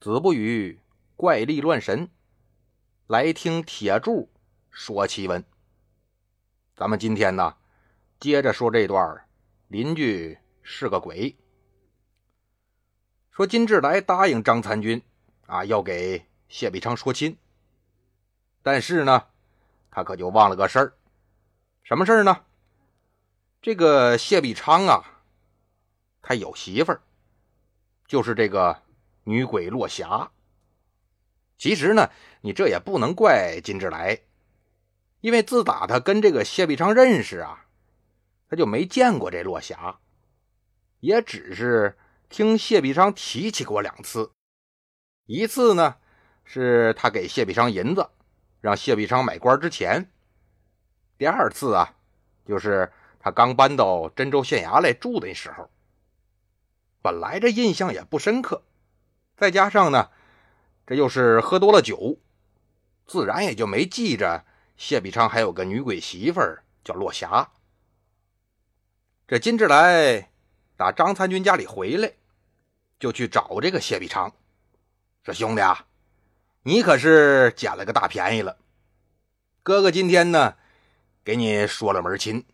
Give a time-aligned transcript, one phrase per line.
[0.00, 0.80] 子不语
[1.14, 2.08] 怪力乱神，
[3.06, 4.30] 来听铁柱
[4.70, 5.44] 说奇闻。
[6.74, 7.58] 咱们今天呢，
[8.18, 9.28] 接着说这段
[9.68, 11.36] 邻居是个鬼。
[13.30, 15.02] 说金志来答应张参军
[15.44, 17.36] 啊，要给谢必昌说亲。
[18.62, 19.26] 但是呢，
[19.90, 20.94] 他可就忘了个事儿，
[21.82, 22.46] 什么事儿呢？
[23.60, 25.20] 这个谢必昌啊，
[26.22, 27.02] 他有媳妇儿，
[28.06, 28.80] 就是这个。
[29.24, 30.30] 女鬼落霞。
[31.58, 34.20] 其实呢，你这也不能怪金志来，
[35.20, 37.66] 因为自打他跟这个谢必昌认识啊，
[38.48, 40.00] 他就没见过这落霞，
[41.00, 41.98] 也只是
[42.30, 44.32] 听谢必昌提起过两次。
[45.26, 45.96] 一次呢，
[46.44, 48.08] 是他给谢必昌银子，
[48.60, 50.02] 让谢必昌买官之前；
[51.18, 51.94] 第二次啊，
[52.46, 55.70] 就是他刚搬到真州县衙来住的时候。
[57.02, 58.62] 本来这印象也不深刻。
[59.40, 60.10] 再加上呢，
[60.86, 62.18] 这又是喝多了酒，
[63.06, 64.44] 自然也就没记着
[64.76, 67.48] 谢必昌还有个女鬼媳妇儿叫落霞。
[69.26, 70.28] 这金志来
[70.76, 72.12] 打张参军家里回来，
[72.98, 74.30] 就去找这个谢必昌，
[75.24, 75.86] 说：“兄弟啊，
[76.64, 78.58] 你可是捡了个大便宜了。
[79.62, 80.54] 哥哥今天呢，
[81.24, 82.44] 给你说了门亲，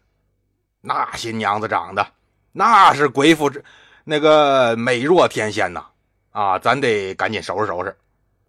[0.82, 2.12] 那新娘子长得
[2.52, 3.64] 那是鬼妇之
[4.04, 5.88] 那个美若天仙呐。”
[6.36, 7.96] 啊，咱得赶紧收拾收拾，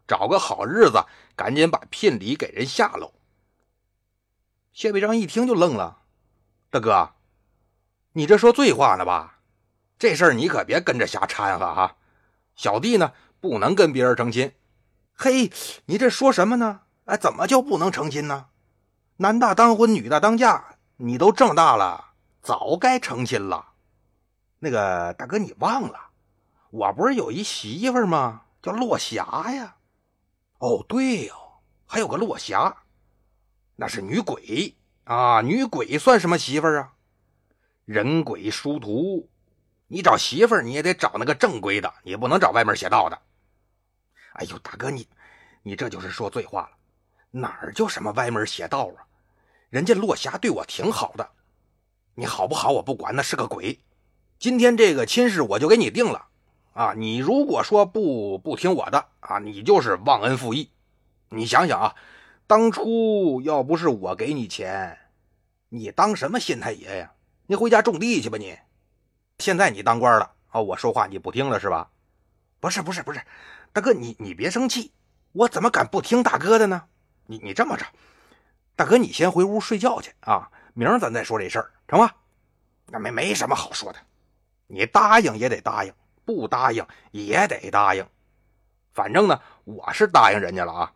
[0.05, 1.01] 找个好日子，
[1.37, 3.13] 赶紧把聘礼给人下喽。
[4.73, 5.99] 谢必章一听就愣了
[6.69, 7.11] ：“大哥，
[8.11, 9.39] 你这说醉话呢吧？
[9.97, 11.95] 这事儿你可别跟着瞎掺和哈。
[12.57, 14.51] 小弟呢，不能跟别人成亲。
[15.13, 15.49] 嘿，
[15.85, 16.81] 你这说什么呢？
[17.05, 18.47] 哎，怎么就不能成亲呢？
[19.15, 23.65] 男大当婚，女大当嫁，你都这么大了，早该成亲了。
[24.59, 26.01] 那个大哥，你忘了？”
[26.77, 28.43] 我不是有一媳妇吗？
[28.61, 29.77] 叫落霞呀。
[30.59, 32.83] 哦，对哦，还有个落霞，
[33.75, 34.75] 那是女鬼
[35.05, 35.41] 啊。
[35.41, 36.93] 女鬼算什么媳妇啊？
[37.85, 39.27] 人鬼殊途，
[39.87, 43.19] 你找媳妇你也得找那个正规的，你不能找歪门邪道的。
[44.33, 45.07] 哎呦，大哥，你
[45.63, 46.69] 你这就是说醉话了。
[47.31, 49.01] 哪儿就什么歪门邪道啊？
[49.71, 51.27] 人家落霞对我挺好的，
[52.13, 53.79] 你好不好我不管，那是个鬼。
[54.37, 56.27] 今天这个亲事我就给你定了。
[56.77, 60.69] 啊，你如果说不不听我的啊，你就是忘恩负义。
[61.29, 61.95] 你想想啊，
[62.45, 64.95] 当初要不是我给你钱，
[65.69, 67.11] 你当什么县太爷呀？
[67.47, 68.55] 你回家种地去吧你。
[69.39, 71.89] 现在你当官了啊，我说话你不听了是吧？
[72.59, 73.19] 不是不是不是，
[73.73, 74.91] 大哥你你别生气，
[75.31, 76.83] 我怎么敢不听大哥的呢？
[77.25, 77.87] 你你这么着，
[78.75, 82.11] 大哥你先回屋睡觉去啊，明儿咱再说这事儿，成吗？
[82.85, 83.97] 那没没什么好说的，
[84.67, 85.91] 你答应也得答应。
[86.27, 88.05] 不答应也得答应，
[88.91, 90.93] 反正呢，我是答应人家了啊。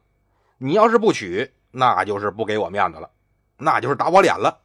[0.58, 3.10] 你要是不娶，那就是不给我面子了，
[3.56, 4.62] 那就是打我脸了。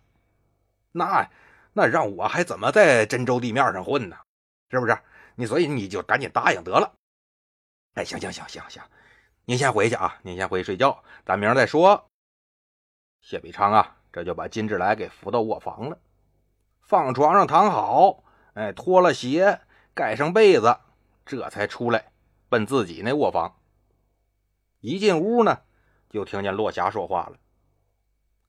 [0.91, 1.31] 那
[1.72, 4.16] 那让我还怎么在真州地面上混呢？
[4.69, 4.99] 是不是？
[5.37, 6.93] 你所以你就赶紧答应得了。
[7.94, 8.83] 哎，行行行行行，
[9.44, 12.10] 您先回去啊，您先回去睡觉，咱明儿再说。
[13.21, 15.97] 谢必昌啊，这就把金志来给扶到卧房了，
[16.81, 19.60] 放床上躺好，哎，脱了鞋。
[19.97, 20.79] 盖上被子，
[21.25, 22.12] 这才出来，
[22.51, 23.59] 奔自己那卧房。
[24.81, 25.62] 一进屋呢，
[26.11, 27.39] 就听见落霞说话了：“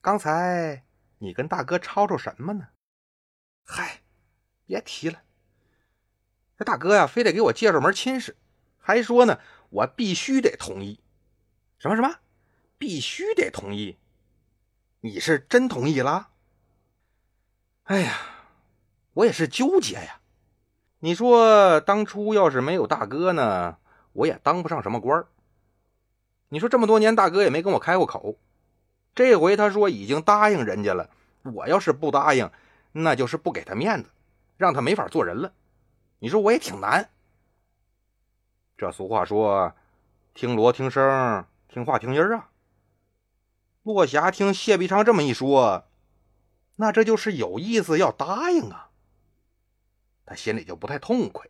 [0.02, 0.84] 刚才
[1.20, 2.68] 你跟大哥吵吵什么呢
[3.64, 4.02] ？”“嗨，
[4.66, 5.24] 别提了。
[6.58, 8.36] 这大哥呀，非得给我介绍门亲事，
[8.78, 11.00] 还说呢，我必须得同意。
[11.80, 12.14] 什么什么？
[12.78, 13.98] 必须得同意？
[15.00, 16.32] 你是真同意了？
[17.84, 18.18] 哎呀，
[19.14, 20.20] 我也是纠结呀。”
[21.00, 23.78] 你说当初要是没有大哥呢，
[24.14, 25.26] 我也当不上什么官
[26.50, 28.36] 你说这么多年大哥也没跟我开过口，
[29.14, 31.10] 这回他说已经答应人家了，
[31.44, 32.50] 我要是不答应，
[32.92, 34.10] 那就是不给他面子，
[34.58, 35.52] 让他没法做人了。
[36.20, 37.10] 你说我也挺难。
[38.78, 39.74] 这俗话说，
[40.34, 42.50] 听锣听声，听话听音啊。
[43.84, 45.86] 落霞听谢必昌这么一说，
[46.78, 48.87] 那这就是有意思要答应啊。
[50.28, 51.48] 他心里就不太痛快，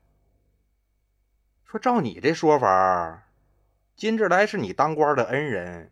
[1.65, 3.27] 说：“照你这说法，
[3.95, 5.91] 金志来是你当官的恩人，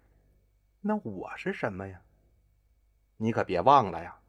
[0.82, 2.02] 那我是什么呀？
[3.18, 4.20] 你可别忘了呀！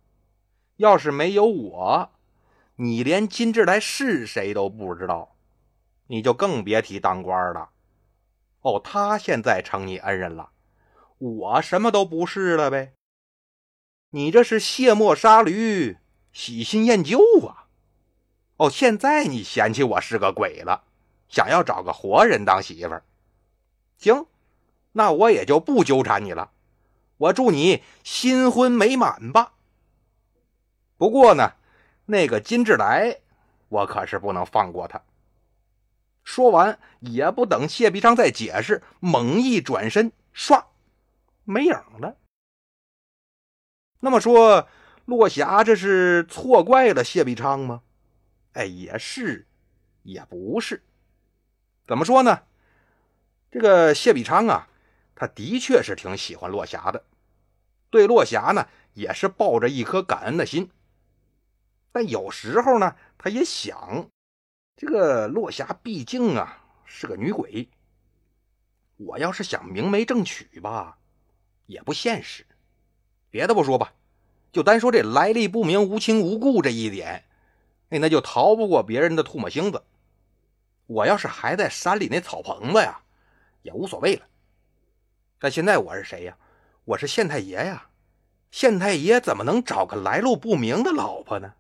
[0.77, 2.11] 要是没有我，
[2.77, 5.37] 你连金志来是谁都不知道，
[6.07, 7.69] 你就更别提当官了。
[8.63, 10.51] 哦，他现在成你恩人了，
[11.19, 12.95] 我什么都不是了呗。
[14.13, 15.99] 你这是卸磨杀驴，
[16.33, 17.65] 喜新厌旧啊！”
[18.57, 20.85] 哦，现在你嫌弃我是个鬼了，
[21.29, 23.05] 想要找个活人当媳妇儿。
[23.99, 24.27] 行，
[24.93, 26.51] 那我也就不纠缠你了。
[27.19, 29.53] 我祝你新婚美满吧。
[30.97, 31.53] 不过呢，
[32.07, 33.19] 那个金志来，
[33.69, 35.03] 我可是不能放过他。
[36.25, 40.65] 说完，也不等谢必昌再解释，猛一转身，唰，
[41.45, 42.17] 没影了。
[44.01, 44.67] 那么说，
[45.05, 47.83] 落霞这是错怪了谢必昌吗？
[48.57, 49.47] 哎，也是，
[50.03, 50.83] 也不是。
[51.85, 52.43] 怎么说呢？
[53.51, 54.67] 这个谢必昌啊，
[55.15, 57.05] 他的确是挺喜欢落霞的，
[57.91, 60.71] 对落霞呢，也是抱着一颗感恩的心。
[61.93, 64.09] 但有时候呢，他也想，
[64.75, 67.69] 这个落霞毕竟啊是个女鬼，
[68.97, 70.97] 我要是想明媒正娶吧，
[71.67, 72.47] 也不现实。
[73.29, 73.93] 别的不说吧，
[74.51, 77.26] 就单说这来历不明、无亲无故这一点，
[77.91, 79.83] 哎，那就逃不过别人的唾沫星子。
[80.87, 83.01] 我要是还在山里那草棚子呀，
[83.63, 84.27] 也无所谓了。
[85.39, 86.37] 但现在我是谁呀？
[86.85, 87.91] 我是县太爷呀！
[88.53, 91.55] 县太爷怎么能找个来路不明的老婆呢？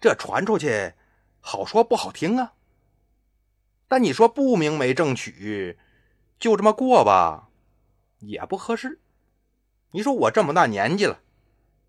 [0.00, 0.92] 这传出去，
[1.40, 2.52] 好说不好听啊。
[3.86, 5.78] 但你说不明媒正娶，
[6.38, 7.48] 就这么过吧，
[8.18, 9.00] 也不合适。
[9.92, 11.20] 你说我这么大年纪了，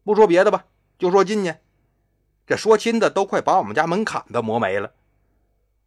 [0.04, 0.68] 不说别的吧，
[1.00, 1.65] 就说今年，
[2.46, 4.92] 这说亲的都快把我们家门槛子磨没了。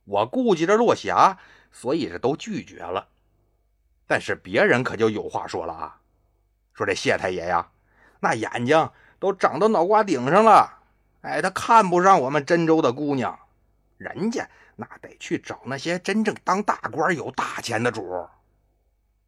[0.04, 1.38] 我顾及着落霞，
[1.70, 3.08] 所以这都拒绝了。
[4.06, 6.00] 但是别人可就有话说了啊，
[6.72, 7.70] 说这谢太爷呀，
[8.20, 10.78] 那眼睛都长到脑瓜顶上了。
[11.20, 13.38] 哎，他看不上我们真州的姑娘，
[13.98, 18.26] 人家那得去找那些真正当大官、有大钱的主。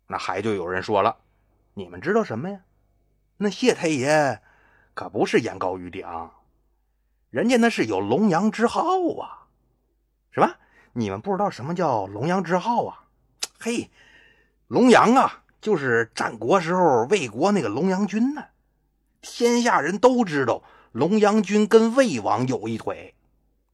[0.07, 1.19] 那还就有人说了，
[1.75, 2.61] 你们知道什么呀？
[3.37, 4.41] 那谢太爷
[4.95, 6.07] 可不是眼高于顶，
[7.31, 8.83] 人家那是有龙阳之好
[9.21, 9.47] 啊。
[10.33, 10.53] 什么？
[10.93, 13.05] 你们不知道什么叫龙阳之好啊？
[13.61, 13.91] 嘿，
[14.67, 18.45] 龙阳啊，就是战国时候魏国那个龙阳君呢，
[19.21, 20.63] 天下人都知道。
[20.91, 23.15] 龙阳君跟魏王有一腿，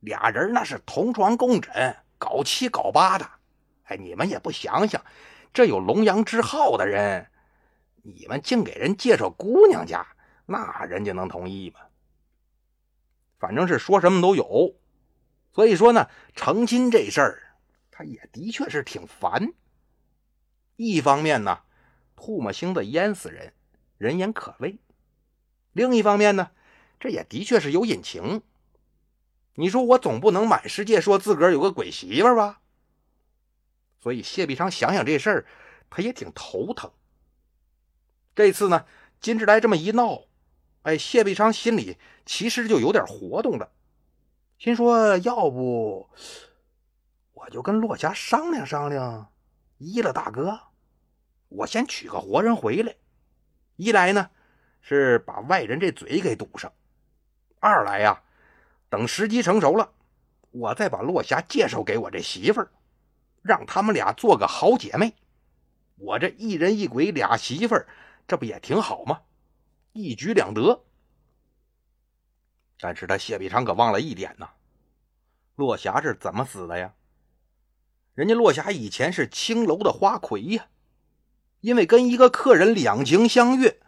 [0.00, 3.26] 俩人那是同床共枕，搞七搞八的。
[3.84, 5.00] 哎，你们也不想想，
[5.54, 7.26] 这有龙阳之好的人，
[8.02, 10.06] 你们净给人介绍姑娘家，
[10.44, 11.80] 那人家能同意吗？
[13.38, 14.76] 反正是说什么都有。
[15.52, 17.56] 所以说呢，成亲这事儿，
[17.90, 19.52] 他也的确是挺烦。
[20.76, 21.60] 一方面呢，
[22.16, 23.52] 唾沫星子淹死人，
[23.98, 24.78] 人言可畏；
[25.72, 26.50] 另一方面呢。
[26.98, 28.40] 这也的确是有隐情。
[29.56, 32.62] 你说我总不能满世界说自个儿有个鬼媳妇吧？
[34.00, 35.46] 所以谢必昌想想这事儿，
[35.90, 36.90] 他也挺头疼。
[38.34, 38.86] 这次呢，
[39.20, 40.22] 金志来这么一闹，
[40.86, 43.72] 哎，谢必昌心里其实就有点活动了，
[44.56, 46.08] 心说要不
[47.32, 49.32] 我就跟落霞商量商量，
[49.78, 50.60] 依了大哥，
[51.48, 52.94] 我先娶个活人回来，
[53.74, 54.30] 一来呢
[54.80, 56.72] 是把外人这嘴给堵上。
[57.58, 58.22] 二来呀，
[58.88, 59.90] 等时机成熟了，
[60.52, 62.70] 我再把落霞介绍给我这媳妇儿，
[63.42, 65.12] 让他们俩做个好姐妹。
[65.96, 67.88] 我这一人一鬼俩媳妇儿，
[68.28, 69.22] 这不也挺好吗？
[69.96, 70.84] 一举两得。
[72.78, 74.48] 但是他谢必昌可忘了一点呢，
[75.54, 76.92] 落霞是怎么死的呀？
[78.14, 80.68] 人家落霞以前是青楼的花魁呀，
[81.60, 83.80] 因为跟一个客人两情相悦，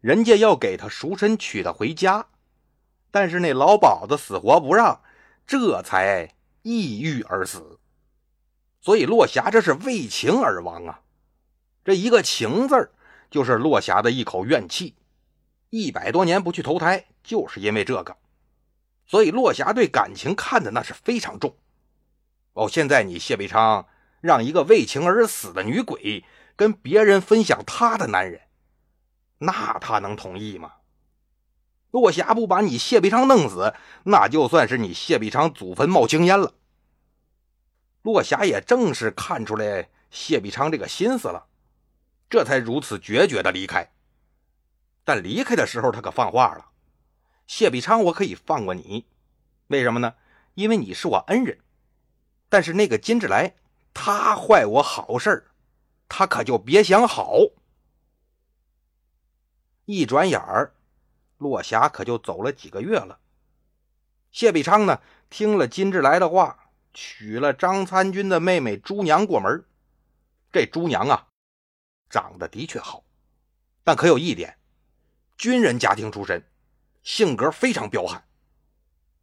[0.00, 2.28] 人家要给他赎身娶她回家。
[3.10, 5.02] 但是那老鸨子死活不让，
[5.46, 7.78] 这才抑郁而死。
[8.80, 11.02] 所以落霞这是为情而亡啊！
[11.84, 12.90] 这一个情字
[13.30, 14.94] 就是落霞的一口怨气。
[15.74, 18.14] 一百多年不去投胎，就是因为这个。
[19.06, 21.56] 所以落霞对感情看的那是非常重。
[22.52, 23.86] 哦，现在你谢必昌
[24.20, 26.24] 让一个为情而死的女鬼
[26.56, 28.42] 跟别人分享她的男人，
[29.38, 30.74] 那她能同意吗？
[31.90, 33.72] 落霞不把你谢必昌弄死，
[34.04, 36.52] 那就算是你谢必昌祖坟冒青烟了。
[38.02, 41.46] 落霞也正是看出来谢必昌这个心思了，
[42.28, 43.90] 这才如此决绝的离开。
[45.04, 46.70] 但离开的时候，他可放话了
[47.46, 49.06] ：“谢必昌，我可以放过你，
[49.68, 50.14] 为什么呢？
[50.54, 51.58] 因为你是我恩人。
[52.48, 53.56] 但是那个金志来，
[53.94, 55.50] 他坏我好事
[56.08, 57.38] 他可就别想好。”
[59.86, 60.74] 一转眼儿。
[61.38, 63.18] 落霞可就走了几个月了。
[64.30, 69.64] 谢必昌呢，听了金志来的话，娶了张参军的妹妹朱娘过门。
[70.52, 71.26] 这朱娘啊，
[72.08, 73.02] 长得的确好，
[73.82, 74.56] 但可有一点，
[75.42, 76.40] 军人家庭出身，
[77.02, 78.22] 性格非常彪悍。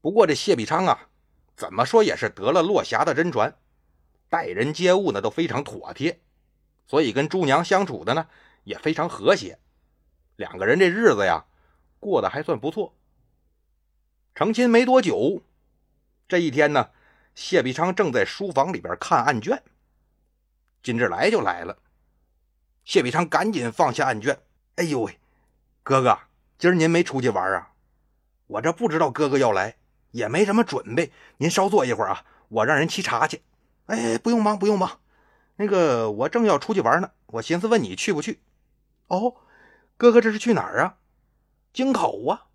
[0.01, 1.07] 不过这谢必昌啊，
[1.55, 3.57] 怎么说也是得了落霞的真传，
[4.27, 6.19] 待人接物呢都非常妥帖，
[6.88, 8.27] 所以跟朱娘相处的呢
[8.65, 9.59] 也非常和谐。
[10.35, 11.45] 两个人这日子呀
[12.01, 12.93] 过得还算不错。
[14.35, 15.41] 成亲没多久，
[16.27, 16.89] 这一天呢，
[17.33, 19.63] 谢必昌正在书房里边看案卷，
[20.83, 21.77] 金志来就来了。
[22.83, 24.38] 谢必昌赶紧放下案卷，
[24.75, 25.18] 哎呦喂，
[25.83, 26.19] 哥哥，
[26.57, 27.69] 今儿您没出去玩啊？
[28.48, 29.75] 我这不知道哥哥要来，
[30.12, 33.41] 也没什么准备，您稍坐一会儿啊，我让人沏茶去。
[33.86, 35.00] 哎，不用忙，不用忙，
[35.55, 38.39] 那个我正要出去玩呢，我寻思问你去不去？
[39.07, 39.36] 哦，
[39.98, 40.98] 哥哥这是去哪儿啊？
[41.74, 42.45] 京口啊。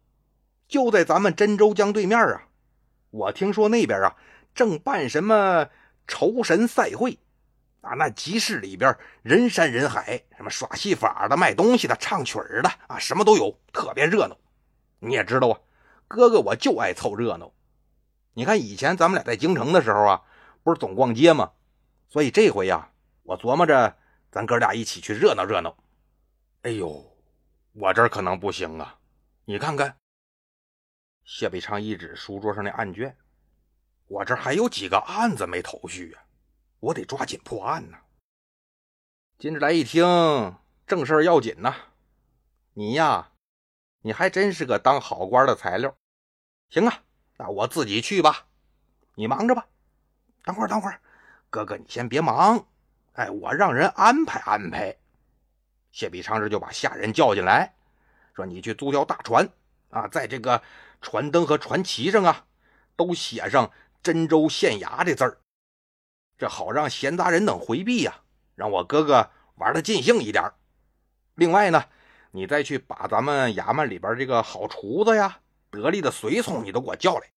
[0.67, 2.49] 就在咱们真州江对面啊！
[3.11, 4.17] 我听说那边啊
[4.55, 5.69] 正办什么
[6.09, 7.19] 酬神赛会
[7.85, 14.37] 啊，那集市里边人山人海，什么耍戏法的、卖东西的、唱曲儿的啊，什么都有，特别热闹。
[14.99, 15.61] 你也知道啊，
[16.09, 17.53] 哥哥我就爱凑热闹。
[18.33, 20.23] 你看以前咱们俩在京城的时候啊，
[20.63, 21.53] 不是总逛街吗？
[22.09, 22.91] 所以这回呀，
[23.23, 23.97] 我琢磨着
[24.31, 25.77] 咱哥俩一起去热闹热闹。
[26.63, 27.05] 哎呦，
[27.75, 28.99] 我这可能不行啊！
[29.45, 29.97] 你看看。
[31.25, 33.17] 谢北昌一指书桌上的案卷
[34.09, 36.19] ：“我这还有几个案子没头绪呀，
[36.85, 37.99] 我得抓紧破案呢。”
[39.39, 40.05] 金志来一听，
[40.87, 41.75] 正事要紧呐，
[42.73, 43.31] 你呀，
[44.01, 45.97] 你还真是个当好官的材料。
[46.71, 47.03] 行啊，
[47.37, 48.47] 那我自己去吧，
[49.15, 49.67] 你忙着吧。
[50.45, 51.01] 等会儿，等会儿，
[51.51, 52.67] 哥哥你先别忙，
[53.15, 54.97] 哎，我让人安排安排。
[55.91, 57.75] 谢必昌这就把下人叫进来，
[58.35, 59.49] 说：“你去租条大船
[59.91, 60.63] 啊，在这个。”
[61.05, 62.47] 船灯和船旗上啊，
[62.97, 63.71] 都写上
[64.03, 65.37] 真州县衙的字儿，
[66.37, 68.17] 这好让闲杂人等回避呀，
[68.55, 70.53] 让我哥哥玩的尽兴一点。
[71.37, 71.85] 另外呢，
[72.33, 77.29] 你再去把咱们衙门里边这个好厨子呀、得力的随从，你都给我叫来，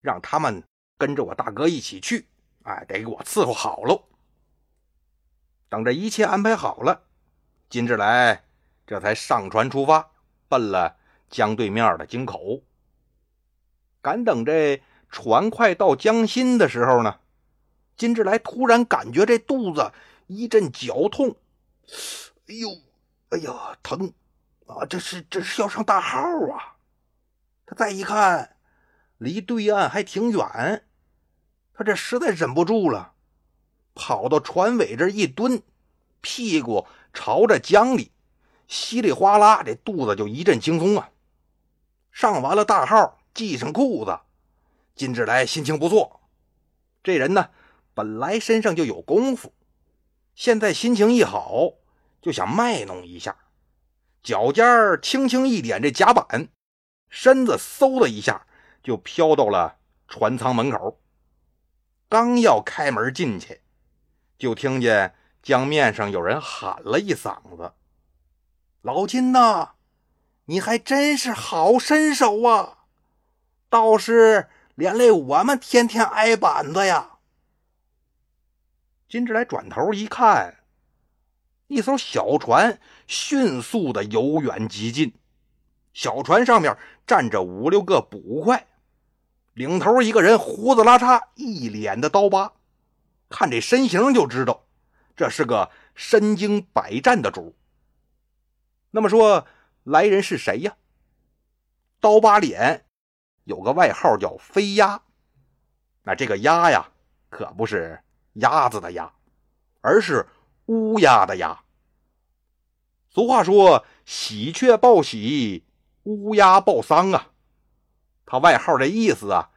[0.00, 0.62] 让他们
[0.98, 2.26] 跟着我大哥一起去，
[2.64, 4.04] 哎，得给我伺候好喽。
[5.68, 7.02] 等这一切安排好了，
[7.68, 8.42] 金志来
[8.86, 10.10] 这才上船出发，
[10.48, 10.96] 奔了
[11.28, 12.62] 江对面的京口。
[14.02, 17.19] 赶等这船快到江心的时候呢，
[18.00, 19.92] 金志来突然感觉这肚子
[20.26, 21.36] 一阵绞痛，
[22.46, 22.70] 哎呦，
[23.28, 24.10] 哎呀，疼
[24.64, 24.86] 啊！
[24.88, 26.18] 这是这是要上大号
[26.50, 26.76] 啊！
[27.66, 28.56] 他再一看，
[29.18, 30.82] 离对岸还挺远，
[31.74, 33.12] 他这实在忍不住了，
[33.94, 35.62] 跑到船尾这一蹲，
[36.22, 38.12] 屁股朝着江里，
[38.66, 41.10] 稀里哗啦，这肚子就一阵轻松啊！
[42.10, 43.18] 上完了大号。
[43.34, 44.18] 系上裤子，
[44.94, 46.20] 金志来心情不错。
[47.02, 47.48] 这人呢，
[47.94, 49.52] 本来身上就有功夫，
[50.34, 51.72] 现在心情一好，
[52.22, 53.36] 就想卖弄一下。
[54.22, 54.64] 脚尖
[55.00, 56.48] 轻轻一点这甲板，
[57.08, 58.46] 身子嗖的一下
[58.82, 59.78] 就飘到了
[60.08, 61.00] 船舱门口。
[62.08, 63.62] 刚要开门进去，
[64.38, 67.72] 就听见江面上有人喊了一嗓子
[68.82, 69.74] ：“老金呐，
[70.46, 72.78] 你还真是好身手啊！”
[73.70, 77.18] 倒是连累我们天天挨板子呀！
[79.10, 80.58] 金志来转头一看，
[81.66, 85.12] 一艘小船迅速的由远及近，
[85.92, 88.68] 小船上面站着五六个捕快，
[89.54, 92.52] 领头一个人胡子拉碴，一脸的刀疤，
[93.28, 94.64] 看这身形就知道
[95.16, 97.56] 这是个身经百战的主。
[98.92, 99.44] 那么说
[99.82, 100.76] 来人是谁呀？
[101.98, 102.86] 刀疤脸。
[103.42, 105.02] 有个外号叫飞鸭，
[106.04, 106.92] 那这个鸭呀，
[107.28, 108.00] 可不是
[108.40, 109.12] 鸭子的鸭，
[109.80, 110.26] 而是
[110.66, 111.60] 乌鸦的鸦。
[113.08, 115.64] 俗话说“喜鹊报喜，
[116.02, 117.28] 乌鸦报丧”啊，
[118.26, 119.50] 他外号的意思啊，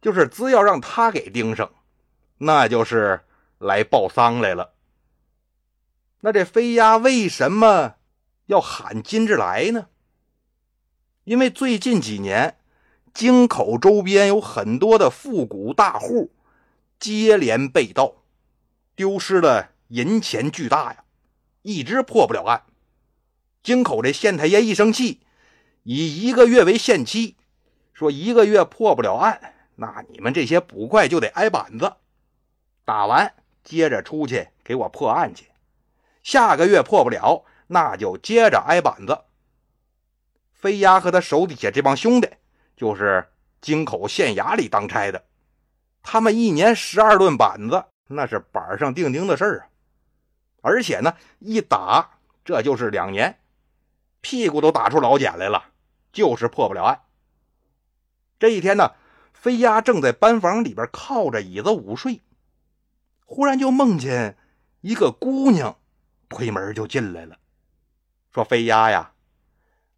[0.00, 1.70] 就是只要让他给盯上，
[2.38, 3.24] 那就是
[3.58, 4.72] 来报丧来了。
[6.20, 7.96] 那这飞鸭为什么
[8.46, 9.88] 要喊金志来呢？
[11.24, 12.58] 因为最近几年。
[13.14, 16.32] 京口周边有很多的富贾大户，
[16.98, 18.12] 接连被盗，
[18.96, 21.04] 丢失的银钱巨大呀，
[21.62, 22.64] 一直破不了案。
[23.62, 25.20] 京口这县太爷一生气，
[25.82, 27.36] 以一个月为限期，
[27.92, 31.92] 说一个月破不了案，那你们这些捕快就得挨板子。
[32.84, 35.48] 打完接着出去给我破案去。
[36.22, 39.24] 下个月破不了，那就接着挨板子。
[40.54, 42.28] 飞鸭和他手底下这帮兄弟。
[42.76, 43.26] 就是
[43.62, 45.24] 京口县衙里当差的，
[46.02, 49.68] 他们一年十二顿板子，那是板上钉钉的事儿啊。
[50.62, 53.38] 而且呢，一打这就是两年，
[54.20, 55.72] 屁股都打出老茧来了，
[56.12, 57.02] 就是破不了案。
[58.38, 58.92] 这一天呢，
[59.32, 62.22] 飞鸭正在班房里边靠着椅子午睡，
[63.24, 64.36] 忽然就梦见
[64.80, 65.78] 一个姑娘
[66.28, 67.38] 推门就进来了，
[68.32, 69.12] 说：“飞鸭呀，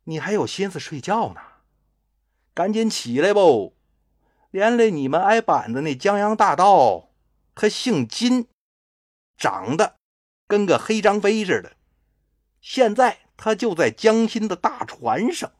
[0.04, 1.40] 你还有心思睡觉呢？
[2.54, 3.76] 赶紧起来不！
[4.50, 7.07] 连累你们挨板子那江洋大盗，
[7.60, 8.46] 他姓金，
[9.36, 9.96] 长得
[10.46, 11.72] 跟个黑张飞似的。
[12.60, 15.50] 现在他就在江心的大船上，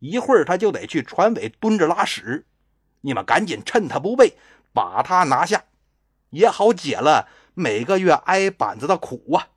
[0.00, 2.48] 一会儿他就得去船尾蹲着拉屎。
[3.02, 4.36] 你们赶紧趁他不备，
[4.72, 5.66] 把他拿下。”
[6.30, 9.50] 也好解了每个月挨板子的苦啊！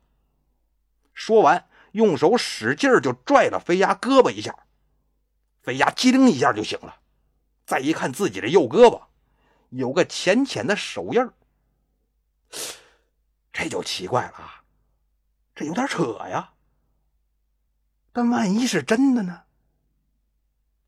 [1.12, 4.54] 说完，用手使劲就拽了飞鸭胳膊一下，
[5.60, 7.00] 飞鸭机灵一下就醒了。
[7.66, 9.02] 再一看自己的右胳膊，
[9.70, 11.28] 有个浅浅的手印
[13.52, 14.64] 这就奇怪了啊！
[15.54, 16.52] 这有点扯呀。
[18.12, 19.42] 但万一是真的呢？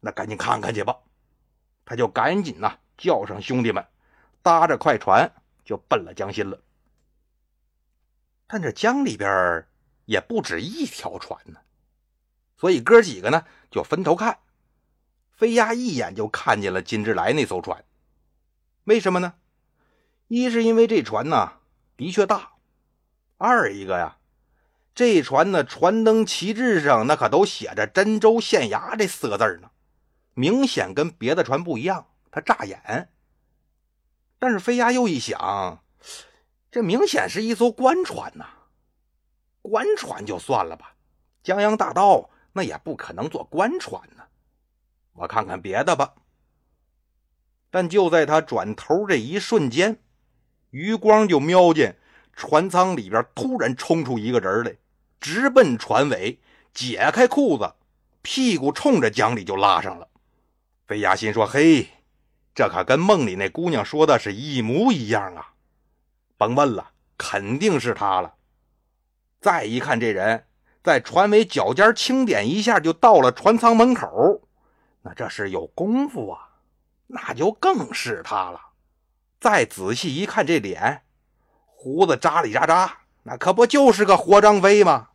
[0.01, 0.97] 那赶紧看看去吧。
[1.85, 3.87] 他就赶紧呐叫上兄弟们，
[4.43, 5.33] 搭着快船。
[5.63, 6.61] 就奔了江心了，
[8.49, 9.69] 但这江里边
[10.05, 11.61] 也不止一条船呢，
[12.57, 14.41] 所以哥几个呢就分头看。
[15.31, 17.85] 飞鸭一眼就看见了金志来那艘船，
[18.83, 19.35] 为什么呢？
[20.31, 21.55] 一是因为这船呢
[21.97, 22.53] 的确大，
[23.37, 24.19] 二一个呀，
[24.95, 29.73] 这船的船灯旗帜上那可都写着“真州县衙”这四个字呢，
[30.35, 33.09] 明显跟别的船不一样，它扎眼。
[34.39, 35.83] 但是飞鸭又一想，
[36.71, 38.47] 这明显是一艘官船呐，
[39.63, 40.95] 官船就算了吧，
[41.43, 44.23] 江洋大盗那也不可能坐官船呢。
[45.15, 46.15] 我看看别的吧。
[47.69, 50.01] 但就在他转头这一瞬间，
[50.71, 51.99] 余光就瞄见
[52.33, 54.77] 船舱里边突然冲出一个人来，
[55.21, 56.39] 直奔船尾，
[56.73, 57.73] 解开裤子，
[58.23, 60.09] 屁股冲着江里就拉上了。
[60.87, 61.89] 飞鸭心说：“嘿。”
[62.53, 65.55] 这可跟梦里那姑娘说的是一模一样啊！
[66.37, 68.35] 甭问了，肯定是他了。
[69.41, 70.47] 再一看，这人
[70.83, 74.43] 在船尾脚尖轻点一下，就到了船舱门口。
[75.03, 76.49] 那这是有功夫啊，
[77.07, 78.61] 那就更是他了。
[79.41, 81.03] 再仔细一看，这脸
[81.65, 85.09] 胡子扎里扎扎，那可不就是个活张飞吗？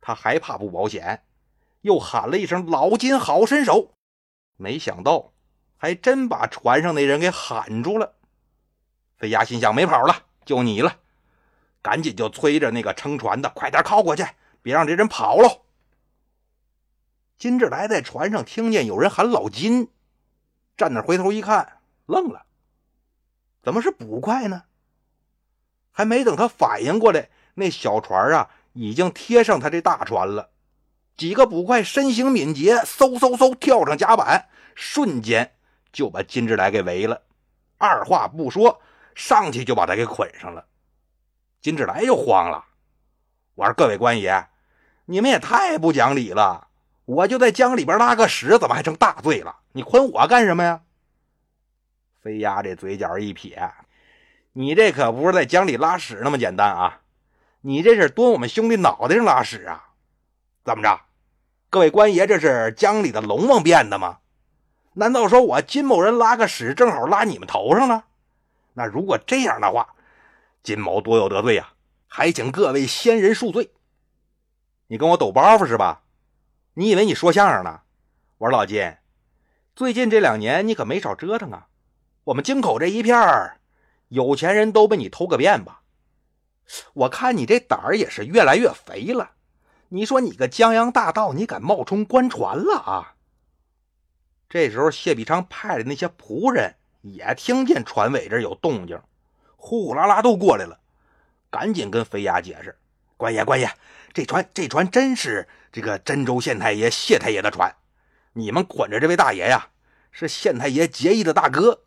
[0.00, 1.24] 他还怕不保险，
[1.80, 3.94] 又喊了一声：“老金，好身手！”
[4.56, 5.32] 没想到。
[5.76, 8.14] 还真把船上那人给喊住了。
[9.18, 10.96] 飞鸭心想：没跑了，就你了，
[11.82, 14.24] 赶紧就催着那个撑船的，快点靠过去，
[14.62, 15.66] 别让这人跑喽。
[17.36, 19.90] 金志来在船上听见有人喊老金，
[20.74, 22.46] 站那回头一看，愣了，
[23.64, 24.64] 怎么是捕快呢？
[25.90, 30.50] 还没等他反应过来，那小船啊已经贴上他这大船了。
[31.16, 35.52] 几个捕快身形敏捷，嗖嗖嗖跳上甲板，瞬间。
[35.92, 37.22] 就把金志来给围了，
[37.78, 38.82] 二话不说，
[39.14, 40.66] 上去就把他给捆上了。
[41.62, 42.64] 金志来又慌了，
[43.54, 44.48] 我说：“各位官爷，
[45.04, 46.66] 你们也太不讲理了！
[47.04, 49.60] 我就在江里边拉个屎，怎么还成大罪了？
[49.70, 50.82] 你捆我干什么呀？”
[52.24, 53.70] 飞鸭这嘴角一撇
[54.54, 57.02] ：“你这可不是在江里拉屎那么简单啊！
[57.60, 59.90] 你这是蹲我们兄弟脑袋上拉屎啊！
[60.64, 61.02] 怎么着？
[61.68, 64.20] 各位官爷，这是江里的龙王变的吗？”
[64.96, 68.06] 难道说我金某人拉个屎正好拉你们头上了？
[68.72, 69.94] 那如果这样的话，
[70.62, 71.74] 金某多有得罪呀，
[72.06, 73.70] 还请各位仙人恕罪。
[74.86, 76.00] 你跟我抖包袱是吧？
[76.72, 77.82] 你以为你说相声呢？
[78.38, 78.96] 我说老金，
[79.76, 81.66] 最近这两年你可没少折腾啊。
[82.24, 83.58] 我们京口这一片
[84.08, 85.82] 有钱人都被你偷个遍吧？
[86.94, 89.32] 我看你这胆儿也是越来越肥了。
[89.90, 93.14] 你说你个江洋大盗，你敢冒充官船了啊？
[94.48, 98.98] 这时候，谢必昌派的那些仆人也听见船尾这有动静，
[99.56, 100.80] 呼呼啦啦都过来了，
[101.50, 102.78] 赶紧跟飞鸭解释
[103.18, 103.70] ：“官爷，官爷，
[104.14, 107.74] 这船这船真是这个真州县太爷谢太爷的船，
[108.32, 109.68] 你们捆着这位大爷呀，
[110.10, 111.82] 是县太爷结义的大哥。”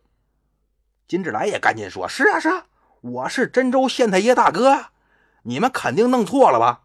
[1.08, 2.68] 金志来也赶紧说：“是啊，是啊，
[3.02, 4.88] 我是真州县太爷大哥，
[5.44, 6.84] 你们肯定弄错了吧？”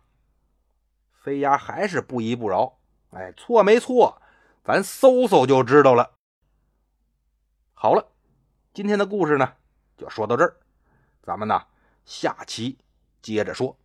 [1.12, 2.78] 飞鸦还是不依不饶
[3.10, 4.22] ：“哎，错没错？”
[4.64, 6.12] 咱搜搜就知道了。
[7.74, 8.12] 好了，
[8.72, 9.54] 今天的故事呢，
[9.96, 10.56] 就说到这儿，
[11.20, 11.60] 咱们呢
[12.04, 12.78] 下期
[13.20, 13.76] 接着说。